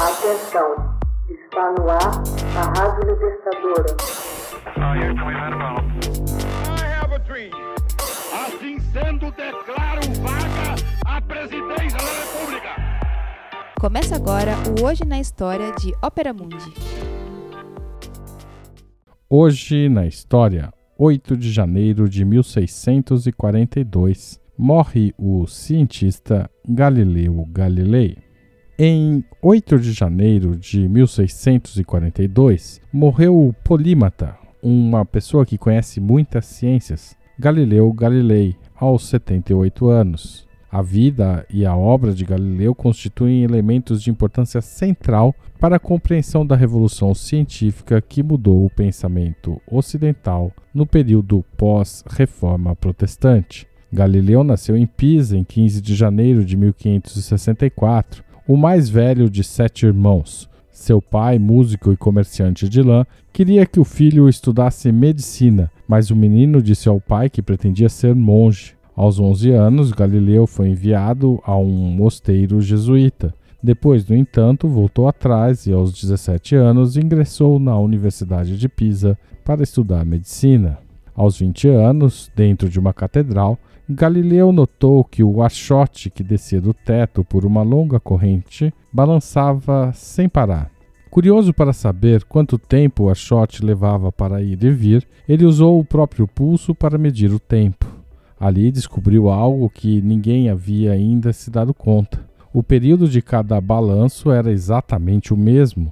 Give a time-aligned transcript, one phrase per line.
[0.00, 0.96] Atenção,
[1.28, 2.22] está no ar
[2.56, 3.96] a Rádio Libertadora.
[8.32, 12.76] Assim sendo, declaro vaga a presidência da República.
[13.80, 16.72] Começa agora o Hoje na História de Ópera Mundi.
[19.28, 28.27] Hoje na História, 8 de janeiro de 1642, morre o cientista Galileu Galilei.
[28.80, 37.16] Em 8 de janeiro de 1642, morreu o polímata, uma pessoa que conhece muitas ciências,
[37.36, 40.46] Galileu Galilei, aos 78 anos.
[40.70, 46.46] A vida e a obra de Galileu constituem elementos de importância central para a compreensão
[46.46, 53.66] da revolução científica que mudou o pensamento ocidental no período pós-reforma protestante.
[53.92, 59.84] Galileu nasceu em Pisa em 15 de janeiro de 1564, o mais velho de sete
[59.84, 60.48] irmãos.
[60.72, 66.16] Seu pai, músico e comerciante de lã, queria que o filho estudasse medicina, mas o
[66.16, 68.74] menino disse ao pai que pretendia ser monge.
[68.96, 73.34] Aos 11 anos, Galileu foi enviado a um mosteiro jesuíta.
[73.62, 79.62] Depois, no entanto, voltou atrás e, aos 17 anos, ingressou na Universidade de Pisa para
[79.62, 80.78] estudar medicina.
[81.14, 83.58] Aos 20 anos, dentro de uma catedral,
[83.90, 90.28] Galileu notou que o achote que descia do teto por uma longa corrente balançava sem
[90.28, 90.70] parar.
[91.10, 95.84] Curioso para saber quanto tempo o achote levava para ir e vir, ele usou o
[95.84, 97.86] próprio pulso para medir o tempo.
[98.38, 102.20] Ali descobriu algo que ninguém havia ainda se dado conta.
[102.52, 105.90] O período de cada balanço era exatamente o mesmo.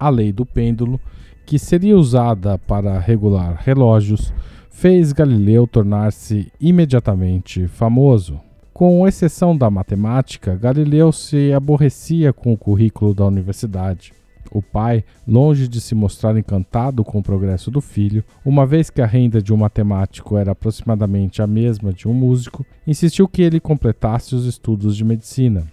[0.00, 0.98] A lei do pêndulo,
[1.44, 4.32] que seria usada para regular relógios,
[4.74, 8.40] fez Galileu tornar-se imediatamente famoso.
[8.72, 14.12] Com exceção da matemática, Galileu se aborrecia com o currículo da universidade.
[14.50, 19.00] O pai, longe de se mostrar encantado com o progresso do filho, uma vez que
[19.00, 23.60] a renda de um matemático era aproximadamente a mesma de um músico, insistiu que ele
[23.60, 25.64] completasse os estudos de medicina.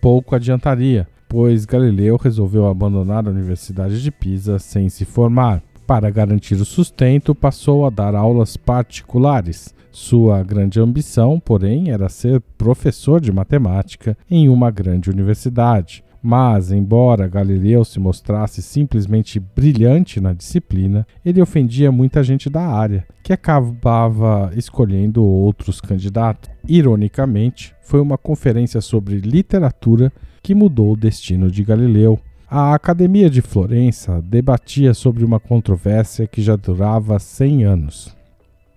[0.00, 5.62] Pouco adiantaria, pois Galileu resolveu abandonar a Universidade de Pisa sem se formar.
[5.90, 9.74] Para garantir o sustento, passou a dar aulas particulares.
[9.90, 16.04] Sua grande ambição, porém, era ser professor de matemática em uma grande universidade.
[16.22, 23.04] Mas, embora Galileu se mostrasse simplesmente brilhante na disciplina, ele ofendia muita gente da área,
[23.20, 26.52] que acabava escolhendo outros candidatos.
[26.68, 32.16] Ironicamente, foi uma conferência sobre literatura que mudou o destino de Galileu.
[32.52, 38.16] A Academia de Florença debatia sobre uma controvérsia que já durava 100 anos.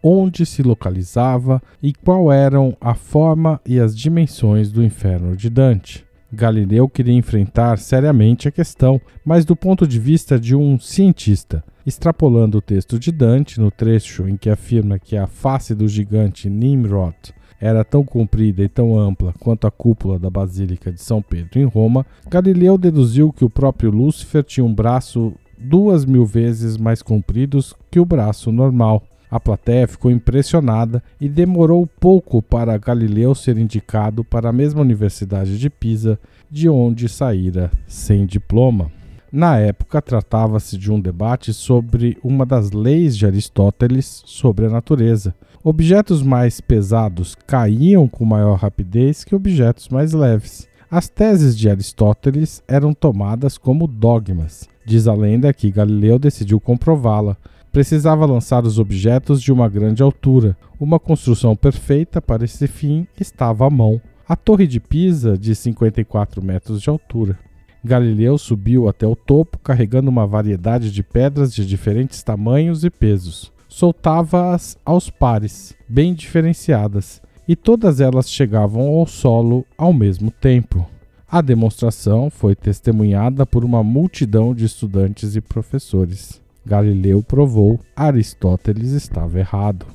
[0.04, 6.06] Onde se localizava e qual eram a forma e as dimensões do inferno de Dante.
[6.32, 11.64] Galileu queria enfrentar seriamente a questão, mas do ponto de vista de um cientista.
[11.84, 16.48] Extrapolando o texto de Dante, no trecho em que afirma que a face do gigante
[16.48, 17.34] Nimrod
[17.64, 21.64] era tão comprida e tão ampla quanto a cúpula da Basílica de São Pedro em
[21.64, 27.58] Roma, Galileu deduziu que o próprio Lúcifer tinha um braço duas mil vezes mais comprido
[27.90, 29.02] que o braço normal.
[29.32, 35.58] A plateia ficou impressionada e demorou pouco para Galileu ser indicado para a mesma Universidade
[35.58, 36.20] de Pisa,
[36.52, 38.92] de onde saíra sem diploma.
[39.32, 45.34] Na época, tratava-se de um debate sobre uma das leis de Aristóteles sobre a natureza.
[45.64, 50.68] Objetos mais pesados caíam com maior rapidez que objetos mais leves.
[50.92, 54.68] As teses de Aristóteles eram tomadas como dogmas.
[54.86, 57.38] Diz a lenda que Galileu decidiu comprová-la
[57.74, 60.56] precisava lançar os objetos de uma grande altura.
[60.80, 64.00] Uma construção perfeita para esse fim estava à mão.
[64.30, 67.38] A Torre de Pisa, de 54 metros de altura.
[67.84, 73.53] Galileu subiu até o topo carregando uma variedade de pedras de diferentes tamanhos e pesos.
[73.76, 80.88] Soltava-as aos pares, bem diferenciadas, e todas elas chegavam ao solo ao mesmo tempo.
[81.28, 86.40] A demonstração foi testemunhada por uma multidão de estudantes e professores.
[86.64, 89.88] Galileu provou, Aristóteles estava errado.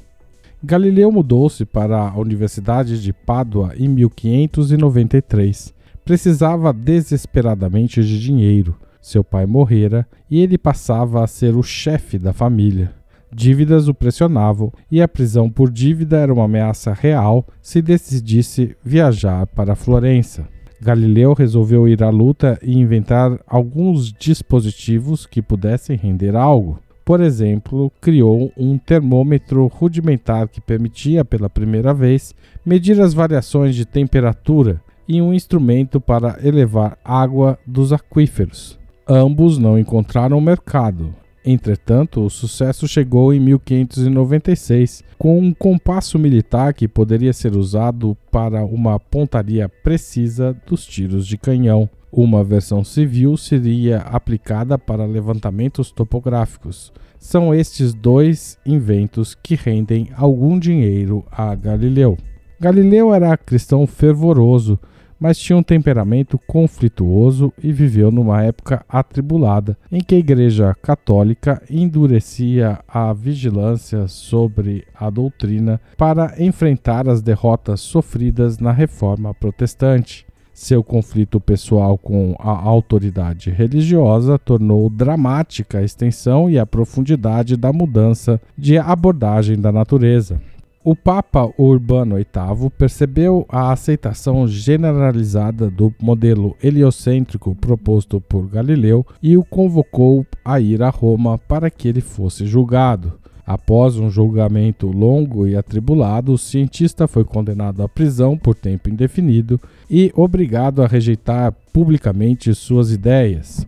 [0.61, 5.73] Galileu mudou-se para a Universidade de Pádua em 1593.
[6.05, 8.75] Precisava desesperadamente de dinheiro.
[9.01, 12.98] Seu pai morrera e ele passava a ser o chefe da família.
[13.33, 19.47] Dívidas o pressionavam e a prisão por dívida era uma ameaça real se decidisse viajar
[19.47, 20.49] para Florença.
[20.81, 26.79] Galileu resolveu ir à luta e inventar alguns dispositivos que pudessem render algo.
[27.05, 32.35] Por exemplo, criou um termômetro rudimentar que permitia, pela primeira vez,
[32.65, 38.79] medir as variações de temperatura e um instrumento para elevar água dos aquíferos.
[39.09, 41.15] Ambos não encontraram mercado.
[41.51, 48.63] Entretanto, o sucesso chegou em 1596 com um compasso militar que poderia ser usado para
[48.67, 51.89] uma pontaria precisa dos tiros de canhão.
[52.13, 56.93] Uma versão civil seria aplicada para levantamentos topográficos.
[57.19, 62.19] São estes dois inventos que rendem algum dinheiro a Galileu.
[62.61, 64.79] Galileu era cristão fervoroso,
[65.19, 71.63] mas tinha um temperamento conflituoso e viveu numa época atribulada, em que a Igreja Católica
[71.69, 80.27] endurecia a vigilância sobre a doutrina para enfrentar as derrotas sofridas na Reforma Protestante.
[80.53, 87.73] Seu conflito pessoal com a autoridade religiosa tornou dramática a extensão e a profundidade da
[87.73, 90.41] mudança de abordagem da natureza.
[90.85, 99.37] O Papa Urbano VIII percebeu a aceitação generalizada do modelo heliocêntrico proposto por Galileu e
[99.37, 103.15] o convocou a ir a Roma para que ele fosse julgado.
[103.45, 109.61] Após um julgamento longo e atribulado, o cientista foi condenado à prisão por tempo indefinido
[109.91, 113.67] e obrigado a rejeitar publicamente suas ideias.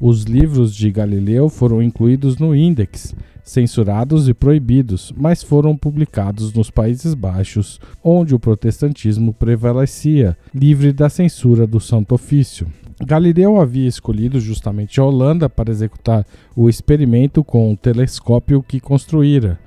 [0.00, 6.70] Os livros de Galileu foram incluídos no Índex, censurados e proibidos, mas foram publicados nos
[6.70, 12.68] Países Baixos, onde o protestantismo prevalecia, livre da censura do Santo Ofício.
[13.04, 16.24] Galileu havia escolhido justamente a Holanda para executar
[16.54, 19.58] o experimento com o telescópio que construíra.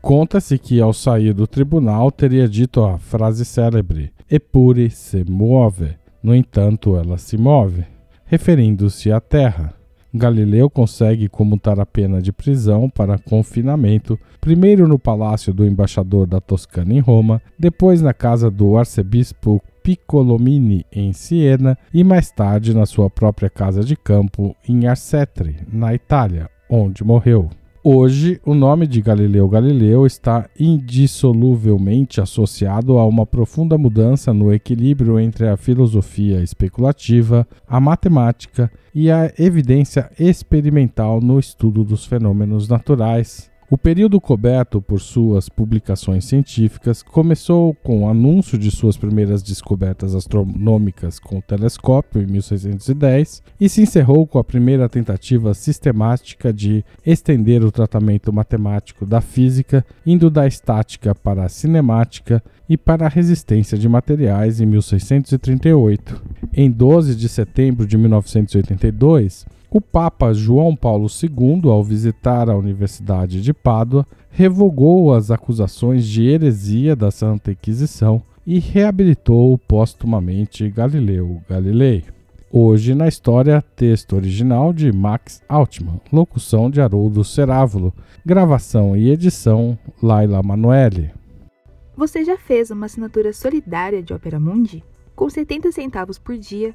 [0.00, 5.96] Conta-se que, ao sair do tribunal, teria dito a frase célebre: Eppure se muove.
[6.22, 7.84] No entanto, ela se move,
[8.26, 9.79] referindo-se à Terra.
[10.12, 16.40] Galileu consegue comutar a pena de prisão para confinamento, primeiro no palácio do embaixador da
[16.40, 22.86] Toscana em Roma, depois na casa do arcebispo Piccolomini em Siena e mais tarde na
[22.86, 27.48] sua própria casa de campo em Arcetri, na Itália, onde morreu.
[27.82, 35.18] Hoje, o nome de Galileu Galileu está indissoluvelmente associado a uma profunda mudança no equilíbrio
[35.18, 43.49] entre a filosofia especulativa, a matemática e a evidência experimental no estudo dos fenômenos naturais,
[43.70, 50.12] o período coberto por suas publicações científicas começou com o anúncio de suas primeiras descobertas
[50.12, 56.84] astronômicas com o telescópio em 1610 e se encerrou com a primeira tentativa sistemática de
[57.06, 63.08] estender o tratamento matemático da física, indo da estática para a cinemática e para a
[63.08, 66.20] resistência de materiais em 1638.
[66.52, 73.40] Em 12 de setembro de 1982, o Papa João Paulo II, ao visitar a Universidade
[73.40, 82.04] de Pádua, revogou as acusações de heresia da Santa Inquisição e reabilitou póstumamente Galileu Galilei.
[82.52, 87.94] Hoje na história, texto original de Max Altman, locução de Haroldo Cerávulo,
[88.26, 91.12] gravação e edição Laila Manoeli.
[91.96, 94.82] Você já fez uma assinatura solidária de Opera Mundi?
[95.14, 96.74] Com 70 centavos por dia,